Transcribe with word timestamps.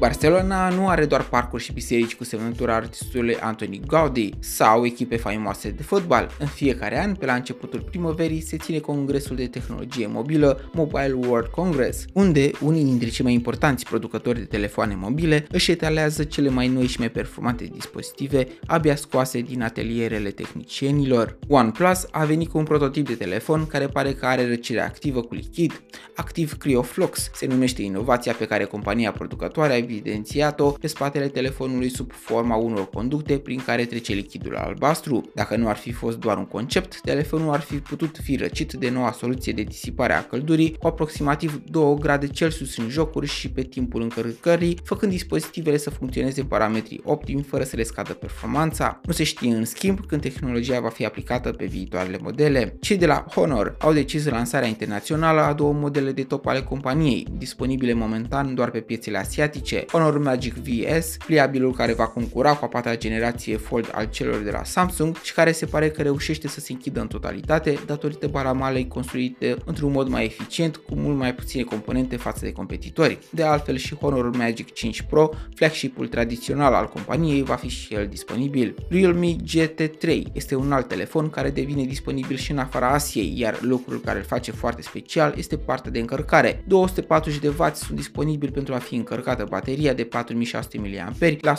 Barcelona 0.00 0.68
nu 0.68 0.88
are 0.88 1.06
doar 1.06 1.24
parcuri 1.24 1.62
și 1.62 1.72
biserici 1.72 2.14
cu 2.14 2.24
semnătura 2.24 2.74
artistului 2.74 3.36
Anthony 3.36 3.80
Gaudi 3.86 4.30
sau 4.38 4.84
echipe 4.84 5.16
faimoase 5.16 5.70
de 5.70 5.82
fotbal. 5.82 6.30
În 6.38 6.46
fiecare 6.46 7.02
an, 7.02 7.14
pe 7.14 7.26
la 7.26 7.34
începutul 7.34 7.80
primăverii, 7.80 8.40
se 8.40 8.56
ține 8.56 8.78
congresul 8.78 9.36
de 9.36 9.46
tehnologie 9.46 10.06
mobilă 10.06 10.70
Mobile 10.72 11.12
World 11.12 11.46
Congress, 11.46 12.04
unde 12.12 12.50
unii 12.60 12.84
dintre 12.84 13.08
cei 13.08 13.24
mai 13.24 13.34
importanți 13.34 13.84
producători 13.84 14.38
de 14.38 14.44
telefoane 14.44 14.94
mobile 14.94 15.46
își 15.50 15.70
etalează 15.70 16.24
cele 16.24 16.48
mai 16.48 16.68
noi 16.68 16.86
și 16.86 16.98
mai 16.98 17.10
performante 17.10 17.64
dispozitive 17.64 18.46
abia 18.66 18.96
scoase 18.96 19.40
din 19.40 19.62
atelierele 19.62 20.30
tehnicienilor. 20.30 21.38
OnePlus 21.48 22.06
a 22.10 22.24
venit 22.24 22.48
cu 22.48 22.58
un 22.58 22.64
prototip 22.64 23.06
de 23.06 23.14
telefon 23.14 23.66
care 23.66 23.86
pare 23.86 24.12
că 24.12 24.26
are 24.26 24.48
răcire 24.48 24.80
activă 24.80 25.20
cu 25.20 25.34
lichid, 25.34 25.82
activ 26.14 26.56
CryoFlux, 26.56 27.30
se 27.34 27.46
numește 27.46 27.82
inovația 27.82 28.32
pe 28.32 28.46
care 28.46 28.64
compania 28.64 29.12
producătoare 29.12 29.72
a 29.72 29.76
evidențiat-o 29.90 30.70
pe 30.70 30.86
spatele 30.86 31.28
telefonului 31.28 31.88
sub 31.88 32.12
forma 32.12 32.56
unor 32.56 32.88
conducte 32.88 33.38
prin 33.38 33.62
care 33.66 33.84
trece 33.84 34.12
lichidul 34.12 34.56
albastru. 34.56 35.30
Dacă 35.34 35.56
nu 35.56 35.68
ar 35.68 35.76
fi 35.76 35.92
fost 35.92 36.18
doar 36.18 36.36
un 36.36 36.46
concept, 36.46 37.00
telefonul 37.00 37.52
ar 37.52 37.60
fi 37.60 37.74
putut 37.74 38.18
fi 38.22 38.36
răcit 38.36 38.72
de 38.72 38.90
noua 38.90 39.12
soluție 39.12 39.52
de 39.52 39.62
disipare 39.62 40.12
a 40.12 40.26
căldurii 40.26 40.76
cu 40.78 40.86
aproximativ 40.86 41.62
2 41.70 41.96
grade 41.98 42.26
Celsius 42.26 42.76
în 42.76 42.88
jocuri 42.88 43.26
și 43.26 43.50
pe 43.50 43.62
timpul 43.62 44.02
încărcării, 44.02 44.78
făcând 44.84 45.12
dispozitivele 45.12 45.76
să 45.76 45.90
funcționeze 45.90 46.40
în 46.40 46.46
parametri 46.46 47.00
optimi 47.04 47.42
fără 47.42 47.64
să 47.64 47.76
le 47.76 47.82
scadă 47.82 48.12
performanța. 48.12 49.00
Nu 49.04 49.12
se 49.12 49.24
știe 49.24 49.54
în 49.54 49.64
schimb 49.64 50.06
când 50.06 50.20
tehnologia 50.20 50.80
va 50.80 50.88
fi 50.88 51.04
aplicată 51.04 51.52
pe 51.52 51.64
viitoarele 51.64 52.18
modele. 52.22 52.76
Cei 52.80 52.96
de 52.96 53.06
la 53.06 53.24
Honor 53.34 53.76
au 53.78 53.92
decis 53.92 54.26
lansarea 54.26 54.68
internațională 54.68 55.40
a 55.40 55.52
două 55.52 55.72
modele 55.72 56.12
de 56.12 56.22
top 56.22 56.46
ale 56.46 56.62
companiei, 56.62 57.26
disponibile 57.38 57.92
momentan 57.92 58.54
doar 58.54 58.70
pe 58.70 58.80
piețele 58.80 59.18
asiatice. 59.18 59.79
Honor 59.90 60.18
Magic 60.18 60.54
VS, 60.54 61.16
pliabilul 61.26 61.72
care 61.72 61.92
va 61.92 62.06
concura 62.06 62.54
cu 62.54 62.64
a 62.64 62.68
patra 62.68 62.96
generație 62.96 63.56
Fold 63.56 63.90
al 63.92 64.08
celor 64.10 64.42
de 64.42 64.50
la 64.50 64.64
Samsung 64.64 65.16
și 65.16 65.34
care 65.34 65.52
se 65.52 65.66
pare 65.66 65.90
că 65.90 66.02
reușește 66.02 66.48
să 66.48 66.60
se 66.60 66.72
închidă 66.72 67.00
în 67.00 67.06
totalitate 67.06 67.78
datorită 67.86 68.26
baramalei 68.26 68.88
construite 68.88 69.56
într-un 69.64 69.92
mod 69.92 70.08
mai 70.08 70.24
eficient 70.24 70.76
cu 70.76 70.94
mult 70.94 71.16
mai 71.16 71.34
puține 71.34 71.62
componente 71.62 72.16
față 72.16 72.44
de 72.44 72.52
competitori. 72.52 73.18
De 73.30 73.42
altfel 73.42 73.76
și 73.76 73.94
Honor 73.94 74.36
Magic 74.36 74.72
5 74.72 75.02
Pro, 75.02 75.30
flagship-ul 75.54 76.08
tradițional 76.08 76.74
al 76.74 76.88
companiei, 76.88 77.42
va 77.42 77.54
fi 77.54 77.68
și 77.68 77.94
el 77.94 78.06
disponibil. 78.06 78.74
Realme 78.88 79.36
GT3 79.36 80.22
este 80.32 80.54
un 80.54 80.72
alt 80.72 80.88
telefon 80.88 81.30
care 81.30 81.50
devine 81.50 81.84
disponibil 81.84 82.36
și 82.36 82.50
în 82.50 82.58
afara 82.58 82.88
Asiei, 82.88 83.34
iar 83.36 83.58
lucrul 83.60 84.00
care 84.00 84.18
îl 84.18 84.24
face 84.24 84.50
foarte 84.50 84.82
special 84.82 85.34
este 85.36 85.56
partea 85.56 85.90
de 85.90 85.98
încărcare. 85.98 86.64
240 86.66 87.40
de 87.40 87.48
W 87.48 87.64
sunt 87.74 87.96
disponibili 87.96 88.52
pentru 88.52 88.74
a 88.74 88.78
fi 88.78 88.94
încărcată 88.94 89.46
bateria 89.48 89.69
de 89.76 90.04
4600 90.04 90.78
mAh 90.78 91.36
la 91.40 91.54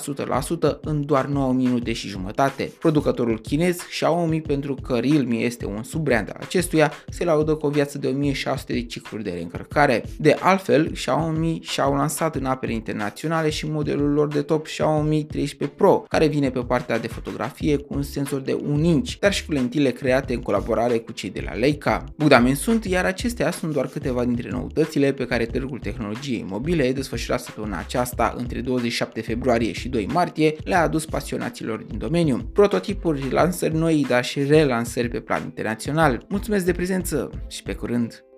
100% 0.75 0.79
în 0.81 1.05
doar 1.05 1.25
9 1.25 1.53
minute 1.53 1.93
și 1.93 2.07
jumătate. 2.07 2.71
Producătorul 2.79 3.39
chinez 3.39 3.77
Xiaomi, 3.77 4.41
pentru 4.41 4.75
că 4.75 4.99
Realme 4.99 5.35
este 5.35 5.65
un 5.65 5.83
subbrand 5.83 6.29
al 6.29 6.39
acestuia, 6.41 6.91
se 7.09 7.23
laudă 7.23 7.55
cu 7.55 7.65
o 7.65 7.69
viață 7.69 7.97
de 7.97 8.07
1600 8.07 8.73
de 8.73 8.81
cicluri 8.81 9.23
de 9.23 9.29
reîncărcare. 9.29 10.03
De 10.17 10.35
altfel, 10.39 10.91
Xiaomi 10.91 11.59
și-au 11.61 11.95
lansat 11.95 12.35
în 12.35 12.45
apele 12.45 12.73
internaționale 12.73 13.49
și 13.49 13.69
modelul 13.69 14.09
lor 14.13 14.27
de 14.27 14.41
top 14.41 14.63
Xiaomi 14.65 15.23
13 15.23 15.77
Pro, 15.77 16.05
care 16.07 16.27
vine 16.27 16.49
pe 16.49 16.59
partea 16.59 16.99
de 16.99 17.07
fotografie 17.07 17.77
cu 17.77 17.93
un 17.93 18.01
senzor 18.01 18.39
de 18.39 18.53
1 18.53 18.83
inch, 18.83 19.11
dar 19.19 19.33
și 19.33 19.45
cu 19.45 19.51
lentile 19.51 19.89
create 19.89 20.33
în 20.33 20.41
colaborare 20.41 20.97
cu 20.97 21.11
cei 21.11 21.29
de 21.29 21.41
la 21.45 21.53
Leica. 21.53 22.03
Bugdamen 22.17 22.55
sunt, 22.55 22.85
iar 22.85 23.05
acestea 23.05 23.51
sunt 23.51 23.73
doar 23.73 23.87
câteva 23.87 24.25
dintre 24.25 24.49
noutățile 24.49 25.13
pe 25.13 25.25
care 25.25 25.45
Târgul 25.45 25.79
Tehnologiei 25.79 26.45
Mobile, 26.49 26.91
desfășurat 26.91 27.39
săptămâna 27.41 27.77
aceasta 28.01 28.33
între 28.37 28.61
27 28.61 29.21
februarie 29.21 29.71
și 29.71 29.89
2 29.89 30.07
martie, 30.13 30.55
le-a 30.63 30.81
adus 30.81 31.05
pasionaților 31.05 31.83
din 31.83 31.97
domeniu. 31.97 32.49
Prototipuri, 32.53 33.31
lansări 33.31 33.75
noi, 33.75 34.05
dar 34.07 34.23
și 34.23 34.43
relansări 34.43 35.09
pe 35.09 35.19
plan 35.19 35.43
internațional. 35.43 36.25
Mulțumesc 36.29 36.65
de 36.65 36.71
prezență 36.71 37.29
și 37.47 37.63
pe 37.63 37.73
curând! 37.73 38.30